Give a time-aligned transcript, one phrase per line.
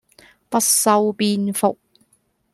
[0.49, 1.77] 不修邊幅